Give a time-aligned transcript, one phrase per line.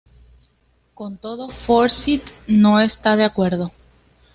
[0.95, 3.71] Con todo Forsyth no está de acuerdo.